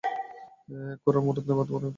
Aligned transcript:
এক 0.93 0.99
কড়ার 1.05 1.21
মুরদ 1.25 1.43
নেই, 1.47 1.55
ভাত 1.57 1.67
মারবার 1.67 1.71
গোঁসাই। 1.71 1.89